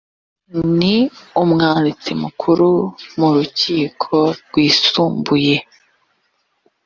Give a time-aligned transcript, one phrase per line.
[0.77, 0.95] ni
[1.41, 2.69] umwanditsi mukuru
[3.17, 5.55] mu rukiko rwisumbuye